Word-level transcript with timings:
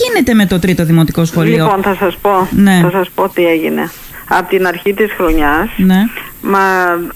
γίνεται 0.00 0.34
με 0.34 0.46
το 0.46 0.58
τρίτο 0.58 0.84
δημοτικό 0.84 1.24
σχολείο; 1.24 1.64
Λοιπόν, 1.64 1.82
θα 1.82 1.96
σας 1.98 2.16
πω, 2.22 2.48
Ναι. 2.50 2.80
θα 2.82 2.90
σας 2.90 3.10
πω 3.14 3.28
τι 3.28 3.46
έγινε. 3.46 3.90
Από 4.28 4.48
την 4.48 4.66
αρχή 4.66 4.94
της 4.94 5.12
χρονιάς 5.16 5.68
Ναι. 5.76 6.06
Μα, 6.44 6.58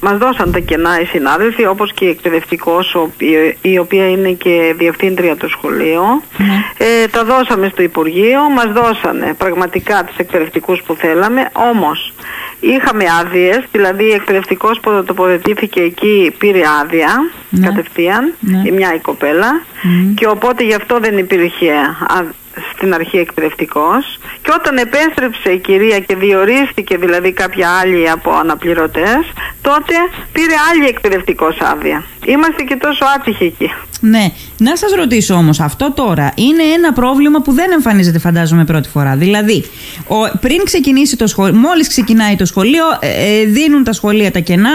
μας 0.00 0.18
δώσαν 0.18 0.52
τα 0.52 0.58
κενά 0.58 1.00
οι 1.00 1.04
συνάδελφοι 1.04 1.66
όπως 1.66 1.92
και 1.92 2.04
η 2.04 2.08
εκπαιδευτικός 2.08 2.94
ο 2.94 3.00
οποίο- 3.00 3.54
η 3.62 3.78
οποία 3.78 4.08
είναι 4.08 4.28
και 4.30 4.74
διευθύντρια 4.78 5.36
του 5.36 5.48
σχολείου 5.48 6.22
Ναι. 6.38 6.86
ε, 7.02 7.06
τα 7.10 7.24
δώσαμε 7.24 7.68
στο 7.72 7.82
Υπουργείο 7.82 8.40
μας 8.54 8.72
δώσανε 8.72 9.34
πραγματικά 9.38 10.04
τους 10.06 10.16
εκπαιδευτικούς 10.16 10.82
που 10.86 10.94
θέλαμε 10.94 11.48
όμως 11.52 12.12
είχαμε 12.60 13.04
άδειες, 13.20 13.60
δηλαδή 13.72 14.04
η 14.04 14.12
εκπαιδευτικός 14.12 14.80
που 14.80 15.02
τοποθετήθηκε 15.06 15.80
εκεί 15.80 16.34
πήρε 16.38 16.60
άδεια 16.82 17.08
Ναι. 17.50 17.66
κατευθείαν 17.66 18.34
Ναι. 18.40 18.62
η 18.64 18.70
μια 18.70 18.94
η 18.94 18.98
κοπέλα 18.98 19.62
Μμμ. 19.82 20.14
και 20.14 20.26
οπότε 20.26 20.64
γι' 20.64 20.74
αυτό 20.74 20.98
δεν 21.00 21.18
υπήρχε 21.18 21.70
α, 22.08 22.22
στην 22.76 22.94
αρχή 22.94 23.18
εκπαιδευτικός 23.18 24.18
και 24.42 24.50
όταν 24.60 24.76
επέστρεψε 24.76 25.50
η 25.50 25.58
κυρία 25.58 25.98
και 26.00 26.16
διορίστηκε 26.16 26.96
δηλαδή 26.96 27.32
κάποια 27.32 27.70
άλλη 27.80 28.10
από 28.10 28.30
αναπληρωτές 28.30 29.20
τότε 29.62 29.94
πήρε 30.32 30.54
άλλη 30.70 30.86
εκπαιδευτικός 30.86 31.56
άδεια. 31.60 32.04
Είμαστε 32.24 32.62
και 32.62 32.76
τόσο 32.76 33.04
άτυχοι 33.16 33.44
εκεί. 33.44 33.72
Ναι. 34.00 34.32
Να 34.58 34.76
σας 34.76 34.90
ρωτήσω 34.96 35.34
όμως, 35.34 35.60
αυτό 35.60 35.92
τώρα 35.92 36.32
είναι 36.34 36.62
ένα 36.62 36.92
πρόβλημα 36.92 37.40
που 37.40 37.52
δεν 37.52 37.72
εμφανίζεται 37.72 38.18
φαντάζομαι 38.18 38.64
πρώτη 38.64 38.88
φορά. 38.88 39.16
Δηλαδή, 39.16 39.64
ο, 40.08 40.38
πριν 40.40 40.64
ξεκινήσει 40.64 41.16
το 41.16 41.26
σχολείο, 41.26 41.54
μόλις 41.54 41.88
ξεκινάει 41.88 42.36
το 42.36 42.44
σχολείο, 42.44 42.84
ε, 43.00 43.40
ε, 43.40 43.44
δίνουν 43.44 43.84
τα 43.84 43.92
σχολεία 43.92 44.30
τα 44.30 44.38
κενά, 44.38 44.70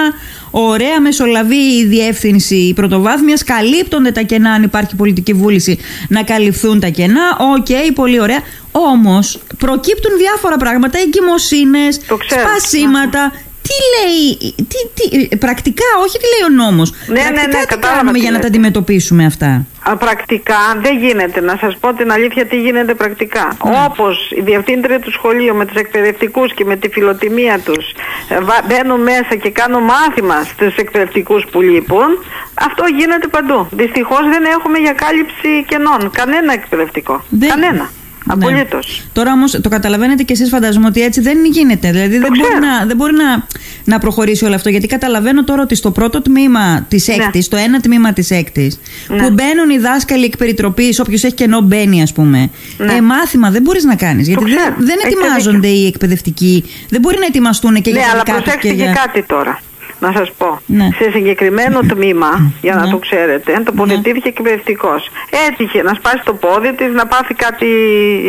ωραία 0.52 1.02
μεσολαβεί 1.02 1.78
η 1.80 1.86
διεύθυνση 1.86 2.56
η 2.56 2.74
πρωτοβάθμιας, 2.74 3.44
καλύπτονται 3.44 4.12
τα 4.12 4.22
κενά 4.22 4.52
αν 4.52 4.64
υπάρχει 4.64 4.96
πολιτική 4.96 5.34
βούληση 5.34 5.78
να 6.08 6.24
καλυφθούν 6.24 6.80
τα 6.80 6.88
κενά, 6.88 7.38
οκ, 7.58 7.94
πολύ 7.94 8.20
ωραία. 8.22 8.40
Όμως 8.72 9.40
προκύπτουν 9.58 10.18
διάφορα 10.18 10.58
πράγματα, 10.58 11.00
εγκυμοσύνες, 11.00 12.00
Το 12.08 12.18
ξέρω. 12.18 12.42
σπασίματα, 12.42 13.32
τι 13.68 13.76
λέει, 13.96 14.54
τι, 14.56 14.80
τι, 15.28 15.38
πρακτικά, 15.38 15.84
όχι 16.06 16.18
τι 16.18 16.26
λέει 16.34 16.44
ο 16.52 16.54
νόμος. 16.64 16.92
Ναι, 16.92 17.14
ναι, 17.14 17.20
πρακτικά 17.22 17.58
ναι, 17.58 17.62
τι 17.62 17.68
κατάλαβα 17.68 17.98
κάνουμε 17.98 18.14
τι 18.14 18.20
για 18.20 18.32
να 18.32 18.38
τα 18.38 18.44
λέτε. 18.44 18.58
αντιμετωπίσουμε 18.58 19.26
αυτά; 19.26 19.66
Α, 19.90 19.96
πρακτικά 19.98 20.58
δεν 20.82 20.98
γίνεται. 20.98 21.40
Να 21.42 21.58
σας 21.62 21.78
πω 21.80 21.94
την 21.94 22.12
αλήθεια 22.12 22.46
τι 22.46 22.56
γίνεται 22.62 22.94
πρακτικά. 22.94 23.58
Όπως 23.86 24.32
η 24.38 24.42
διευθύντρια 24.42 25.00
του 25.00 25.12
σχολείου 25.12 25.56
με 25.56 25.66
τους 25.66 25.76
εκπαιδευτικούς 25.76 26.54
και 26.54 26.66
με 26.66 26.76
τη 26.76 26.90
φιλοτιμία 26.90 27.60
τους 27.60 27.86
ε, 28.30 28.40
βα- 28.40 28.64
μπαίνουν 28.68 29.02
μέσα 29.02 29.36
και 29.42 29.50
κάνουν 29.50 29.84
μάθημα 29.84 30.44
στους 30.44 30.76
εκπαιδευτικούς 30.76 31.46
που 31.52 31.62
λείπουν, 31.62 32.10
αυτό 32.54 32.84
γίνεται 32.98 33.28
παντού. 33.28 33.68
Δυστυχώς 33.72 34.22
δεν 34.34 34.44
έχουμε 34.46 34.78
για 34.78 34.92
κάλυψη 34.94 35.64
κενών. 35.68 36.12
Κανένα 36.14 36.54
εκπαιδευτικό. 36.54 37.24
Δεν- 37.30 37.50
Κανένα. 37.50 37.90
Ναι. 38.26 38.34
Απολύτως. 38.34 39.02
Τώρα 39.14 39.32
όμως 39.32 39.52
το 39.62 39.70
καταλαβαίνετε 39.70 40.24
και 40.24 40.34
εσείς, 40.34 40.50
φαντάζομαι 40.50 40.88
ότι 40.88 41.02
έτσι 41.02 41.22
δεν 41.22 41.38
γίνεται. 41.46 41.92
Δηλαδή 41.92 42.18
δεν 42.18 42.28
μπορεί, 42.28 42.42
ξέρω. 42.42 42.60
να, 42.60 42.86
δεν 42.86 42.96
μπορεί 42.96 43.14
να, 43.14 43.46
να 43.84 44.00
προχωρήσει 44.00 44.46
όλο 44.46 44.56
αυτό. 44.56 44.70
Γιατί 44.70 44.88
καταλαβαίνω 44.88 45.44
τώρα 45.44 45.62
ότι 45.62 45.76
στο 45.76 45.92
πρώτο 45.92 46.22
τμήμα 46.22 46.86
της 46.88 47.08
Ναι. 47.08 47.14
έκτη, 47.14 47.42
στο 47.42 47.58
ένα 47.58 47.80
τμήμα 47.80 48.14
της 48.14 48.32
έκτης, 48.32 48.80
Ναι. 49.08 49.18
που 49.18 49.30
μπαίνουν 49.34 49.70
οι 49.70 49.78
δάσκαλοι 49.78 50.26
εκ 50.26 50.38
περιτροπής, 50.38 51.00
όποιος 51.00 51.24
έχει 51.24 51.34
κενό 51.34 51.62
μπαίνει, 51.62 52.02
ας 52.02 52.14
πούμε. 52.14 52.50
Ναι. 52.78 52.94
Ε, 52.94 53.02
μάθημα 53.02 53.50
δεν 53.52 53.62
μπορείς 53.62 53.84
να 53.84 53.96
κάνεις. 53.96 54.28
Γιατί 54.28 54.44
δεν, 54.44 54.56
ξέρω. 54.56 54.76
δεν 54.78 54.98
Έχετε 55.06 55.08
ετοιμάζονται 55.22 55.68
οι 55.68 55.86
εκπαιδευτικοί. 55.86 56.64
Δεν 56.90 57.02
μπορεί 57.02 57.18
να 57.20 57.26
ετοιμαστούν 57.26 57.82
και 57.82 57.92
Ναι, 57.92 57.98
για 57.98 58.06
τα 58.08 58.12
αλλά 58.14 58.24
δικά 58.26 58.34
τους 58.34 58.44
προσέξτε 58.44 58.68
και 58.70 58.76
και 58.76 58.84
για... 58.84 58.92
κάτι 59.06 59.24
τώρα. 59.24 59.60
Να 60.06 60.12
σας 60.18 60.32
πω. 60.38 60.60
Ναι. 60.66 60.88
Σε 61.00 61.12
συγκεκριμένο 61.12 61.80
τμήμα, 61.80 62.52
για 62.62 62.76
να 62.76 62.84
Ναι. 62.86 62.92
το 62.92 62.98
ξέρετε, 62.98 63.62
τοποθετήθηκε 63.66 64.28
εκπαιδευτικός. 64.28 65.10
Έτυχε 65.48 65.82
να 65.82 65.94
σπάσει 65.94 66.22
το 66.26 66.34
πόδι 66.34 66.74
της, 66.74 66.92
να 66.94 67.06
πάθει 67.08 67.34
κάτι 67.34 67.66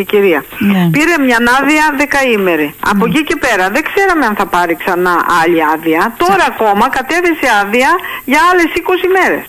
η 0.01 0.05
κυρία. 0.05 0.45
Ναι. 0.59 0.89
Πήρε 0.93 1.15
μια 1.27 1.39
άδεια 1.61 1.85
δεκαήμερη. 1.97 2.75
Από 2.91 3.05
εκεί 3.07 3.23
και 3.25 3.37
πέρα 3.37 3.69
δεν 3.71 3.83
ξέραμε 3.95 4.25
αν 4.27 4.35
θα 4.37 4.47
πάρει 4.47 4.75
ξανά 4.77 5.15
άλλη 5.43 5.61
άδεια. 5.75 6.15
Τώρα 6.17 6.45
ακόμα 6.53 6.89
κατέθεσε 6.89 7.47
άδεια 7.63 7.89
για 8.25 8.41
άλλες 8.51 8.65
20 8.77 9.07
μέρες. 9.17 9.45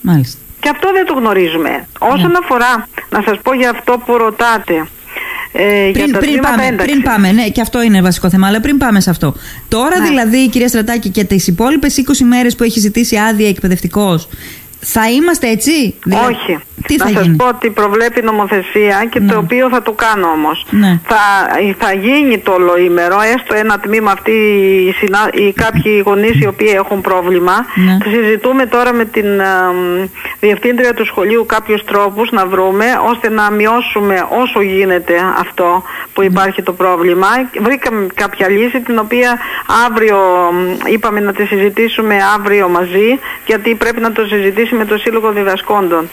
Μάλιστα. 0.00 0.38
Και 0.60 0.68
αυτό 0.68 0.92
δεν 0.92 1.06
το 1.06 1.14
γνωρίζουμε. 1.14 1.88
Όσον 1.98 2.30
Ναι. 2.30 2.38
αφορά, 2.42 2.88
να 3.10 3.22
σας 3.26 3.38
πω 3.42 3.54
για 3.54 3.70
αυτό 3.70 3.92
που 4.06 4.16
ρωτάτε, 4.16 4.86
ε, 5.52 5.82
για 5.84 5.92
Πριν, 5.92 6.12
τα 6.12 6.18
πριν, 6.18 6.30
τμήματα 6.30 6.48
πάμε, 6.50 6.66
ένταξης. 6.66 6.92
πριν 6.92 7.02
πάμε, 7.04 7.32
ναι, 7.32 7.48
και 7.48 7.60
αυτό 7.60 7.82
είναι 7.82 8.02
βασικό 8.02 8.30
θέμα, 8.30 8.46
αλλά 8.46 8.60
πριν 8.60 8.78
πάμε 8.78 9.00
σε 9.00 9.10
αυτό. 9.10 9.34
Τώρα 9.68 9.98
Ναι. 9.98 10.08
δηλαδή, 10.08 10.48
κυρία 10.48 10.68
Στρατάκη, 10.68 11.08
και 11.08 11.24
τις 11.24 11.46
υπόλοιπες 11.46 11.96
20 11.96 12.24
μέρες 12.24 12.54
που 12.56 12.62
έχει 12.64 12.80
ζητήσει 12.80 13.16
άδεια 13.16 13.48
εκπαιδευτικός, 13.48 14.28
θα 14.80 15.10
είμαστε 15.10 15.48
έτσι; 15.50 15.94
Δηλαδή, 16.04 16.32
Όχι. 16.32 16.58
Τι 16.86 16.96
να 16.96 17.04
θα 17.04 17.10
σας 17.12 17.22
γίνει; 17.22 17.36
πω 17.36 17.48
ότι 17.48 17.70
προβλέπει 17.70 18.22
νομοθεσία 18.22 19.06
και 19.10 19.20
Ναι. 19.20 19.32
το 19.32 19.38
οποίο 19.38 19.68
θα 19.68 19.82
το 19.82 19.92
κάνω 19.92 20.26
όμως. 20.28 20.66
Ναι. 20.70 21.00
Θα, 21.06 21.16
θα 21.78 21.92
γίνει 21.92 22.38
το 22.38 22.52
ολοήμερο, 22.52 23.16
έστω 23.34 23.54
ένα 23.54 23.78
τμήμα 23.78 24.10
αυτοί 24.10 24.30
οι, 24.30 24.92
συνα... 24.92 25.30
οι 25.32 25.52
κάποιοι 25.52 26.02
γονείς 26.06 26.40
οι 26.40 26.46
οποίοι 26.46 26.72
έχουν 26.74 27.00
πρόβλημα. 27.00 27.52
Ναι. 27.74 27.96
Θα 28.04 28.10
συζητούμε 28.10 28.66
τώρα 28.66 28.92
με 28.92 29.04
την 29.04 29.40
α, 29.40 29.72
μ, 29.72 30.04
διευθύντρια 30.40 30.94
του 30.94 31.04
σχολείου 31.06 31.46
κάποιους 31.46 31.84
τρόπους 31.84 32.30
να 32.30 32.46
βρούμε 32.46 32.84
ώστε 33.10 33.30
να 33.30 33.50
μειώσουμε 33.50 34.26
όσο 34.42 34.60
γίνεται 34.60 35.14
αυτό 35.38 35.82
που 36.12 36.20
Ναι. 36.20 36.26
υπάρχει 36.26 36.62
το 36.62 36.72
πρόβλημα. 36.72 37.26
Βρήκαμε 37.60 38.06
κάποια 38.14 38.48
λύση 38.50 38.80
την 38.80 38.98
οποία 38.98 39.38
αύριο 39.86 40.18
μ, 40.52 40.88
είπαμε 40.92 41.20
να 41.20 41.32
τη 41.32 41.44
συζητήσουμε 41.44 42.16
αύριο 42.36 42.68
μαζί 42.68 43.18
γιατί 43.46 43.74
πρέπει 43.74 44.00
να 44.00 44.12
το 44.12 44.24
συζητήσει 44.24 44.74
με 44.74 44.84
το 44.84 44.96
Σύλλογο 44.96 45.32
Διδασκόντων. 45.32 46.08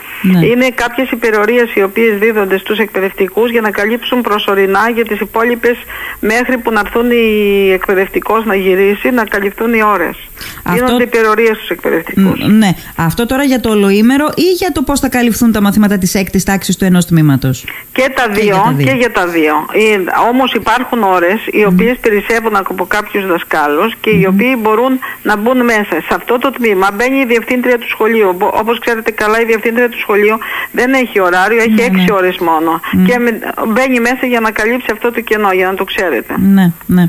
Ναι. 0.55 0.65
Είναι 0.65 0.73
κάποιες 0.75 1.11
υπερορίες 1.11 1.73
οι 1.75 1.83
οποίες 1.83 2.17
δίδονται 2.19 2.57
στους 2.57 2.77
εκπαιδευτικούς 2.77 3.51
για 3.51 3.61
να 3.61 3.71
καλύψουν 3.71 4.21
προσωρινά 4.21 4.89
για 4.95 5.05
τις 5.05 5.19
υπόλοιπες 5.19 5.77
μέχρι 6.19 6.57
που 6.57 6.71
να 6.71 6.79
έρθουν 6.79 7.11
οι 7.11 7.71
εκπαιδευτικός 7.71 8.45
να 8.45 8.55
γυρίσει 8.55 9.09
να 9.09 9.23
καλυφθούν 9.25 9.73
οι 9.73 9.83
ώρες. 9.83 10.17
Αυτό- 10.63 10.85
Γίνονται 10.85 11.03
υπερορίες 11.03 11.55
στους 11.57 11.69
εκπαιδευτικούς. 11.69 12.39
Μ, 12.47 12.51
Ναι. 12.57 12.69
Αυτό 12.97 13.25
τώρα 13.25 13.43
για 13.43 13.59
το 13.59 13.69
ολοήμερο 13.69 14.25
ή 14.35 14.41
για 14.57 14.71
το 14.71 14.81
πώς 14.81 14.99
θα 14.99 15.09
καλυφθούν 15.09 15.51
τα 15.51 15.61
μαθήματα 15.61 15.97
της 15.97 16.15
έκτης 16.15 16.43
τάξης 16.43 16.77
του 16.77 16.85
ενός 16.85 17.05
τμήματος; 17.05 17.65
Και 17.91 18.09
τα 18.15 18.27
δύο, 18.29 18.43
για 18.43 18.53
τα 18.55 18.71
δύο. 18.75 18.85
και 18.87 18.91
για 18.97 19.11
τα 19.11 19.27
δύο. 19.27 19.53
Ε, 19.73 19.97
όμως 20.29 20.53
υπάρχουν 20.53 21.03
ώρες 21.03 21.39
οι 21.51 21.65
οποίες 21.65 21.97
περισσεύουν 21.97 22.55
από 22.55 22.85
κάποιους 22.85 23.27
δασκάλους 23.27 23.95
και 24.01 24.09
οι 24.09 24.25
οποίοι 24.25 24.55
μπορούν 24.59 24.99
να 25.23 25.35
μπουν 25.37 25.63
μέσα. 25.63 25.95
Σε 26.07 26.13
αυτό 26.15 26.37
το 26.37 26.49
τμήμα 26.51 26.87
μπαίνει 26.93 27.19
η 27.19 27.25
διευθύντρια 27.25 27.77
του 27.77 27.89
σχολείου. 27.89 28.33
Μπο- 28.37 28.51
Όπως 28.53 28.79
ξέρετε 28.79 29.11
καλά 29.11 29.41
η 29.41 29.45
διευθύντρια 29.45 29.89
του 29.89 29.99
σχολείου 29.99 30.37
δεν 30.71 30.93
έχει 30.93 31.19
ωράριο, 31.19 31.57
έχει 31.57 31.69
Ναι, 31.73 31.81
έξι 31.81 32.03
ναι. 32.07 32.13
ώρες 32.13 32.37
μόνο. 32.37 32.79
Και 33.07 33.17
με- 33.19 33.39
μπαίνει 33.73 33.99
μέσα 33.99 34.25
για 34.25 34.39
να 34.39 34.51
καλύψει 34.51 34.87
αυτό 34.91 35.11
το 35.11 35.21
κενό, 35.21 35.51
για 35.51 35.67
να 35.67 35.73
το 35.73 35.83
ξέρετε. 35.83 36.33
Ναι, 36.37 36.71
ναι. 36.85 37.07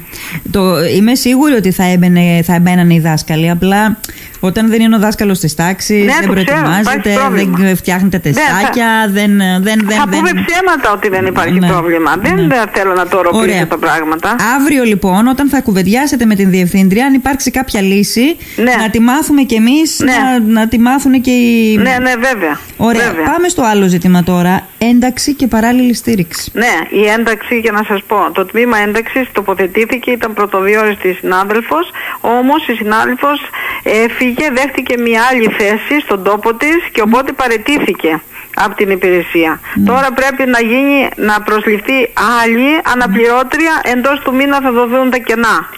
Το, 0.50 0.84
είμαι 0.84 1.14
σίγουρη 1.14 1.54
ότι 1.54 1.70
θα, 1.70 1.84
έμπαινε, 1.84 2.40
θα 2.44 2.54
έμπαιναν 2.54 2.90
οι 2.90 3.00
δάσκαλοι. 3.00 3.50
Απλά 3.50 3.98
όταν 4.46 4.68
δεν 4.70 4.80
είναι 4.80 4.96
ο 4.96 4.98
δάσκαλος 4.98 5.38
της 5.38 5.54
τάξης, 5.54 6.04
Ναι, 6.04 6.12
δεν 6.12 6.26
το 6.28 6.32
ξέρω, 6.32 6.32
προετοιμάζεται, 6.32 7.08
υπάρχει 7.10 7.18
πρόβλημα. 7.18 7.58
δεν 7.58 7.76
φτιάχνετε 7.76 8.18
τεστάκια, 8.18 8.88
δεν, 9.08 9.30
δεν, 9.38 9.62
δεν, 9.62 9.96
Θα 9.98 10.04
δεν, 10.08 10.18
πούμε 10.18 10.30
ψέματα 10.46 10.92
ότι 10.92 11.08
δεν 11.08 11.26
υπάρχει 11.26 11.58
Ναι, 11.58 11.66
πρόβλημα. 11.66 12.14
Δεν 12.22 12.34
ναι. 12.34 12.46
δεν 12.46 12.64
θέλω 12.72 12.92
να 12.94 13.06
το 13.06 13.16
οροποιήσω 13.18 13.42
Ωραία. 13.42 13.66
τα 13.66 13.78
πράγματα. 13.78 14.36
Αύριο 14.60 14.84
λοιπόν, 14.84 15.26
όταν 15.26 15.48
θα 15.48 15.60
κουβεντιάσετε 15.60 16.24
με 16.24 16.34
την 16.34 16.50
Διευθύντρια, 16.50 17.06
αν 17.06 17.14
υπάρξει 17.14 17.50
κάποια 17.50 17.80
λύση, 17.80 18.36
Ναι. 18.56 18.74
να 18.78 18.90
τη 18.90 19.00
μάθουμε 19.00 19.42
κι 19.42 19.54
εμείς, 19.54 19.98
Ναι. 20.04 20.12
να, 20.12 20.60
να 20.60 20.68
τη 20.68 20.78
μάθουν 20.78 21.20
και 21.20 21.30
οι. 21.30 21.76
Ναι, 21.76 21.96
ναι, 22.02 22.12
βέβαια. 22.28 22.58
Ωραία. 22.76 23.06
βέβαια. 23.08 23.24
Πάμε 23.24 23.48
στο 23.48 23.62
άλλο 23.62 23.86
ζήτημα 23.88 24.22
τώρα. 24.22 24.66
Ένταξη 24.78 25.34
και 25.34 25.46
παράλληλη 25.46 25.94
στήριξη. 25.94 26.50
Ναι, 26.54 26.74
η 27.02 27.06
ένταξη, 27.18 27.58
για 27.58 27.72
να 27.72 27.82
σας 27.88 28.02
πω, 28.06 28.16
το 28.32 28.44
τμήμα 28.44 28.78
ένταξης 28.78 29.28
τοποθετήθηκε, 29.32 30.10
ήταν 30.10 30.32
πρωτοδιόριστη 30.32 31.12
συνάδελφος, 31.12 31.90
όμως 32.20 32.66
η 32.68 32.72
συνάδελφος 32.72 33.38
έφυγε, 33.82 34.33
δέχτηκε 34.54 34.98
μια 34.98 35.22
άλλη 35.30 35.48
θέση 35.58 36.00
στον 36.00 36.22
τόπο 36.22 36.54
της 36.54 36.76
και 36.92 37.00
οπότε 37.00 37.32
παρετήθηκε 37.32 38.20
από 38.54 38.74
την 38.76 38.90
υπηρεσία. 38.90 39.60
Τώρα 39.86 40.08
πρέπει 40.14 40.50
να 40.50 40.60
γίνει, 40.60 41.08
να 41.16 41.40
προσληφθεί 41.40 42.12
άλλη 42.42 42.80
αναπληρώτρια, 42.92 43.80
εντός 43.82 44.20
του 44.20 44.34
μήνα 44.34 44.60
θα 44.60 44.72
δοθούν 44.72 45.10
τα 45.10 45.18
κενά. 45.18 45.68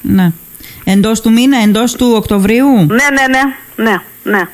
Ναι. 0.00 0.32
Εντός 0.84 1.20
του 1.20 1.32
μήνα, 1.32 1.58
εντός 1.62 1.92
του 1.92 2.12
Οκτωβρίου; 2.16 2.72
Ναι, 2.74 2.86
ναι, 2.86 3.26
ναι, 3.30 3.42
ναι, 3.90 4.00
ναι. 4.22 4.48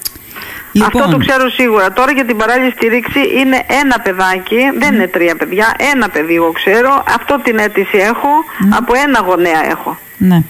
Λοιπόν. 0.72 1.02
Αυτό 1.02 1.10
το 1.10 1.18
ξέρω 1.18 1.48
σίγουρα. 1.48 1.92
Τώρα 1.92 2.12
για 2.12 2.24
την 2.24 2.36
παράλληλη 2.36 2.70
στήριξη 2.70 3.20
είναι 3.38 3.62
ένα 3.82 4.00
παιδάκι, 4.02 4.58
δεν 4.78 4.94
είναι 4.94 5.06
τρία 5.06 5.36
παιδιά, 5.36 5.74
ένα 5.94 6.08
παιδί 6.08 6.34
εγώ 6.34 6.52
ξέρω. 6.52 7.04
Αυτό 7.14 7.40
την 7.42 7.58
αίτηση 7.58 7.98
έχω, 7.98 8.28
από 8.70 8.92
ένα 9.06 9.20
γονέα 9.20 9.66
έχω. 9.70 9.98
Ναι. 10.18 10.42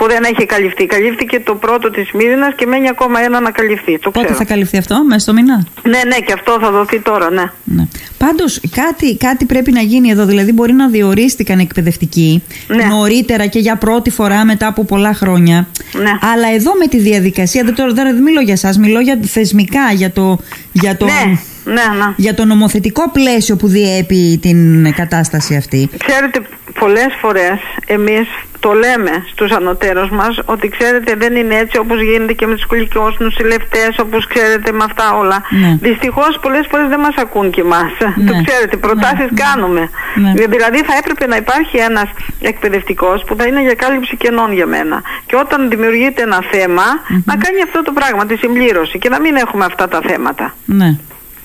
Που 0.00 0.06
δεν 0.08 0.22
έχει 0.24 0.46
καλυφθεί. 0.46 0.86
Καλύφθηκε 0.86 1.40
το 1.40 1.54
πρώτο 1.54 1.90
της 1.90 2.10
Μύρινας 2.12 2.54
και 2.56 2.66
μένει 2.66 2.88
ακόμα 2.88 3.20
ένα 3.20 3.40
να 3.40 3.50
καλυφθεί. 3.50 3.98
Το 3.98 4.10
Πότε 4.10 4.24
ξέρω. 4.24 4.38
θα 4.38 4.44
καλυφθεί 4.44 4.76
αυτό, 4.76 5.04
μέσα 5.04 5.20
στο 5.20 5.32
μήνα; 5.32 5.66
Ναι, 5.82 6.00
ναι, 6.06 6.16
και 6.26 6.32
αυτό 6.32 6.58
θα 6.60 6.70
δοθεί 6.70 7.00
τώρα, 7.00 7.30
ναι. 7.30 7.42
Ναι. 7.64 7.86
Πάντως, 8.18 8.60
κάτι, 8.74 9.16
κάτι 9.16 9.44
πρέπει 9.44 9.72
να 9.72 9.80
γίνει 9.80 10.10
εδώ. 10.10 10.24
Δηλαδή, 10.24 10.52
μπορεί 10.52 10.72
να 10.72 10.88
διορίστηκαν 10.88 11.58
εκπαιδευτικοί 11.58 12.42
Ναι. 12.66 12.84
νωρίτερα 12.84 13.46
και 13.46 13.58
για 13.58 13.76
πρώτη 13.76 14.10
φορά 14.10 14.44
μετά 14.44 14.66
από 14.66 14.84
πολλά 14.84 15.14
χρόνια. 15.14 15.68
Ναι. 15.92 16.10
Αλλά 16.32 16.54
εδώ 16.54 16.72
με 16.78 16.86
τη 16.86 16.98
διαδικασία, 16.98 17.64
δεν, 17.64 17.74
τώρα, 17.74 17.92
δεν 17.92 18.22
μιλώ 18.22 18.40
για 18.40 18.52
εσά, 18.52 18.74
μιλώ 18.78 19.00
για 19.00 19.18
θεσμικά, 19.22 19.92
για 19.94 20.10
το. 20.12 20.38
Για 20.72 20.96
το 20.96 21.04
Ναι, 21.04 21.38
Ναι, 21.64 21.72
ναι. 21.72 22.12
Για 22.16 22.34
το 22.34 22.44
νομοθετικό 22.44 23.10
πλαίσιο 23.10 23.56
που 23.56 23.68
διέπει 23.68 24.38
την 24.42 24.92
κατάσταση 24.94 25.56
αυτή. 25.56 25.90
Ξέρετε, 26.06 26.40
πολλές 26.78 27.10
φορές 27.20 27.58
εμείς 27.86 28.28
το 28.60 28.72
λέμε 28.72 29.10
στους 29.32 29.50
ανωτέρους 29.50 30.10
μας 30.10 30.40
ότι 30.44 30.68
ξέρετε 30.68 31.14
δεν 31.14 31.36
είναι 31.36 31.54
έτσι 31.54 31.78
όπως 31.78 32.02
γίνεται 32.02 32.32
και 32.32 32.46
με 32.46 32.54
τους 32.54 32.62
σχολικούς 32.62 33.18
νοσηλευτές 33.18 33.98
όπως 33.98 34.26
ξέρετε 34.26 34.72
με 34.72 34.84
αυτά 34.84 35.14
όλα. 35.14 35.42
Ναι. 35.50 35.78
Δυστυχώς 35.80 36.38
πολλές 36.42 36.66
φορές 36.70 36.88
δεν 36.88 37.00
μας 37.00 37.14
ακούν 37.16 37.50
και 37.50 37.60
εμάς. 37.60 37.92
Το 38.28 38.32
ξέρετε, 38.46 38.76
προτάσεις 38.76 39.28
κάνουμε. 39.34 39.90
Ναι. 40.14 40.46
Δηλαδή 40.46 40.78
θα 40.88 40.94
έπρεπε 40.98 41.26
να 41.26 41.36
υπάρχει 41.36 41.76
ένας 41.76 42.08
εκπαιδευτικός 42.40 43.24
που 43.26 43.34
θα 43.38 43.46
είναι 43.46 43.62
για 43.62 43.74
κάλυψη 43.74 44.16
κενών 44.16 44.52
για 44.52 44.66
μένα. 44.66 45.02
Και 45.26 45.36
όταν 45.36 45.68
δημιουργείται 45.70 46.22
ένα 46.22 46.40
θέμα 46.50 46.84
να 47.24 47.36
κάνει 47.36 47.62
αυτό 47.62 47.82
το 47.82 47.92
πράγμα, 47.92 48.26
τη 48.26 48.36
συμπλήρωση 48.36 48.98
και 48.98 49.08
να 49.08 49.20
μην 49.20 49.36
έχουμε 49.36 49.64
αυτά 49.64 49.88
τα 49.88 50.00
θέματα. 50.06 50.54
Ναι. 50.64 50.96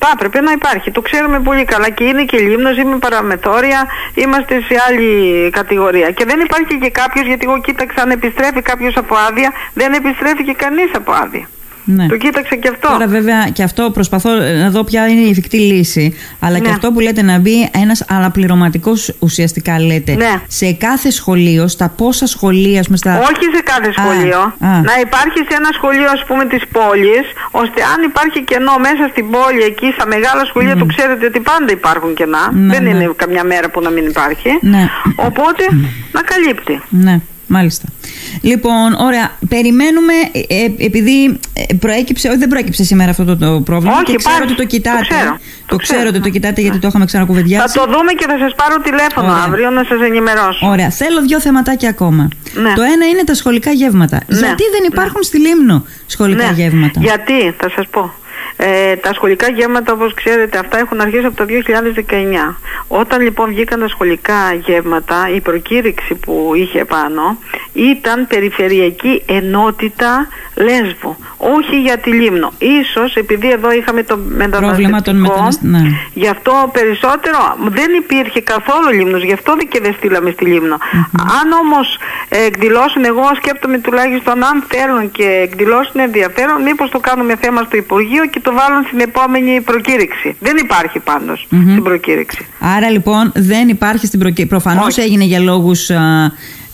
Θα 0.08 0.12
έπρεπε 0.14 0.42
να 0.42 0.52
υπάρχει. 0.52 0.92
Το 0.92 1.02
ξέρουμε 1.02 1.40
πολύ 1.40 1.66
καλά 1.66 1.90
και 1.90 2.04
είναι 2.04 2.24
και 2.24 2.38
λίμνος, 2.38 2.78
είμαι 2.78 2.98
παραμεθόρια, 2.98 3.88
είμαστε 4.14 4.62
σε 4.62 4.76
άλλη 4.88 5.50
κατηγορία. 5.50 6.12
Και 6.12 6.26
δεν 6.26 6.40
υπάρχει 6.40 6.78
και 6.78 6.90
κάποιος, 6.90 7.26
γιατί 7.26 7.46
εγώ 7.50 7.62
κοίταξα 7.62 8.02
αν 8.02 8.10
επιστρέφει 8.12 8.62
κάποιος 8.62 8.98
από 8.98 9.16
άδεια, 9.16 9.52
δεν 9.74 9.94
επιστρέφει 9.94 10.44
και 10.44 10.54
κανείς 10.54 10.92
από 10.96 11.12
άδεια. 11.12 11.48
Ναι. 11.86 12.08
Το 12.08 12.18
κοίταξα 12.18 12.56
και 12.56 12.68
αυτό. 12.74 12.88
Τώρα 12.88 13.08
βέβαια 13.08 13.50
και 13.54 13.64
αυτό 13.64 13.92
προσπαθώ 13.92 14.30
να 14.60 14.70
δω 14.70 14.84
ποια 14.84 15.08
είναι 15.08 15.22
η 15.22 15.30
εφικτή 15.30 15.58
λύση. 15.58 16.14
Αλλά 16.40 16.58
και 16.60 16.68
Ναι. 16.68 16.74
αυτό 16.74 16.92
που 16.92 17.00
λέτε 17.00 17.22
να 17.22 17.40
μπει 17.40 17.70
ένας 17.84 18.02
αναπληρωματικός 18.10 19.16
ουσιαστικά 19.20 19.80
λέτε 19.82 20.16
Ναι. 20.16 20.34
σε 20.48 20.72
κάθε 20.72 21.12
σχολείο, 21.12 21.68
στα 21.68 21.90
πόσα 21.98 22.28
σχολεία 22.28 22.80
ας 22.80 22.86
πούμε, 22.86 22.98
στα... 22.98 23.20
Όχι 23.20 23.44
σε 23.56 23.62
κάθε 23.64 23.92
σχολείο. 23.98 24.40
α. 24.40 24.54
Να 24.60 24.94
υπάρχει 25.06 25.38
σε 25.50 25.56
ένα 25.60 25.70
σχολείο 25.74 26.10
ας 26.14 26.24
πούμε 26.28 26.46
της 26.46 26.62
πόλης, 26.72 27.26
ώστε 27.52 27.82
αν 27.94 28.04
υπάρχει 28.04 28.44
κενό 28.44 28.76
μέσα 28.78 29.08
στην 29.12 29.26
πόλη 29.32 29.62
εκεί 29.64 29.92
στα 29.98 30.08
μεγάλα 30.08 30.46
σχολεία, 30.46 30.76
το 30.78 30.86
ξέρετε 30.86 31.26
ότι 31.26 31.40
πάντα 31.40 31.72
υπάρχουν 31.72 32.14
κενά. 32.14 32.52
Ναι, 32.54 32.74
δεν 32.74 32.84
ναι. 32.84 32.90
είναι 32.90 33.12
καμιά 33.16 33.44
μέρα 33.44 33.70
που 33.70 33.82
να 33.82 33.90
μην 33.90 34.06
υπάρχει. 34.06 34.50
Ναι. 34.62 34.84
Οπότε 35.16 35.64
να 36.12 36.22
καλύπτει. 36.22 36.82
Ναι, 36.90 37.20
μάλιστα. 37.48 37.86
Λοιπόν, 38.42 38.94
ωραία. 39.00 39.32
Περιμένουμε, 39.50 40.14
ε, 40.32 40.40
ε, 40.40 40.86
επειδή 40.86 41.40
ε, 41.54 41.74
προέκυψε, 41.80 42.28
όχι 42.28 42.38
δεν 42.38 42.48
προέκυψε 42.48 42.84
σήμερα 42.84 43.10
αυτό 43.10 43.24
το, 43.26 43.38
το 43.38 43.62
πρόβλημα 43.62 43.94
Όχι, 43.96 44.04
και 44.04 44.16
ξέρω 44.16 44.36
υπάρχει. 44.36 44.52
ότι 44.54 44.62
το 44.62 44.68
κοιτάτε. 44.68 44.98
Το 44.98 45.06
ξέρω. 45.16 45.32
Το 45.32 45.38
Το 45.68 45.76
ξέρω 45.76 46.00
ξέρω. 46.00 46.10
ότι 46.10 46.20
το 46.22 46.30
κοιτάτε 46.30 46.62
γιατί 46.62 46.80
το 46.80 46.88
είχαμε 46.88 47.06
ξανακουβεντιάσει. 47.06 47.68
Θα 47.68 47.86
το 47.86 47.92
δούμε 47.94 48.12
και 48.12 48.26
θα 48.28 48.38
σας 48.38 48.54
πάρω 48.56 48.82
τηλέφωνο 48.82 49.32
Ωραία. 49.32 49.44
αύριο 49.44 49.70
να 49.70 49.84
σας 49.84 50.00
ενημερώσω. 50.02 50.68
Ωραία. 50.68 50.90
Θέλω 50.90 51.22
δύο 51.22 51.40
θεματάκια 51.42 51.90
ακόμα. 51.90 52.28
Ναι. 52.54 52.74
Το 52.74 52.82
ένα 52.82 53.06
είναι 53.12 53.24
τα 53.24 53.34
σχολικά 53.34 53.72
γεύματα. 53.72 54.20
Ναι. 54.28 54.38
Γιατί 54.38 54.64
δεν 54.76 54.84
υπάρχουν 54.92 55.24
στη 55.24 55.38
Λίμνο 55.40 55.86
σχολικά 56.06 56.46
Ναι. 56.46 56.52
γεύματα; 56.56 57.00
Γιατί, 57.04 57.38
θα 57.60 57.70
σας 57.76 57.86
πω. 57.92 58.14
Ε, 58.58 58.96
τα 58.96 59.14
σχολικά 59.14 59.50
γεύματα 59.50 59.92
όπως 59.94 60.14
ξέρετε 60.14 60.58
αυτά 60.58 60.78
έχουν 60.80 61.02
αρχίσει 61.02 61.26
από 61.26 61.36
το 61.36 61.46
2019. 62.50 62.56
Όταν 62.88 63.22
λοιπόν 63.22 63.48
βγήκαν 63.50 63.80
τα 63.80 63.88
σχολικά 63.88 64.54
γεύματα 64.66 65.30
η 65.36 65.42
προκήρυξη 65.42 66.16
που 66.16 66.52
είχε 66.56 66.86
πάνω 66.86 67.38
ήταν 67.74 68.28
περιφερειακή 68.28 69.24
ενότητα 69.26 70.28
Λέσβου. 70.56 71.16
Όχι 71.38 71.82
για 71.82 71.98
τη 71.98 72.10
Λίμνο. 72.12 72.52
Ίσως 72.58 73.16
επειδή 73.16 73.52
εδώ 73.52 73.72
είχαμε 73.72 74.04
το 74.04 74.18
Πρόβλημα 74.18 74.38
των 75.02 75.16
μεταναστευτικό 75.16 75.18
μεταναστε- 75.22 75.64
ναι. 75.64 75.80
Γι' 76.14 76.28
αυτό 76.28 76.70
περισσότερο 76.74 77.38
δεν 77.70 77.94
υπήρχε 77.94 78.42
καθόλου 78.42 78.90
Λίμνος, 78.94 79.24
γι' 79.24 79.34
αυτό 79.34 79.54
και 79.70 79.80
δεν 79.82 79.94
στείλαμε 79.98 80.32
στη 80.32 80.46
λιμνο 80.46 80.78
Αν 81.42 81.52
όμως 81.52 81.98
ε, 82.30 82.44
εκδηλώσουν, 82.46 83.04
εγώ 83.06 83.24
σκέπτομαι 83.36 83.78
τουλάχιστον 83.78 84.44
αν 84.44 84.64
θέλουν 84.68 85.12
και 85.12 85.24
εκδηλώσουν 85.44 86.00
ενδιαφέρον, 86.00 86.62
μήπως 86.62 86.90
το 86.90 87.00
κάνουμε 87.00 87.36
θέμα 87.42 87.62
στο 87.64 87.78
Υπουργείο 87.78 88.26
και 88.26 88.40
το 88.46 88.54
βάλουν 88.54 88.84
στην 88.88 89.00
επόμενη 89.00 89.62
προκήρυξη. 89.62 90.36
Δεν 90.40 90.58
υπάρχει 90.58 91.00
πάντως 91.00 91.48
στην 91.48 91.84
προκήρυξη. 91.84 92.46
Άρα 92.60 92.90
λοιπόν 92.90 93.32
δεν 93.36 93.68
υπάρχει 93.68 94.06
στην 94.06 94.20
προκήρυξη. 94.20 94.50
Προφανώς 94.50 94.88
Όχι. 94.88 95.02
έγινε 95.02 95.24
για 95.24 95.40
λόγους 95.40 95.90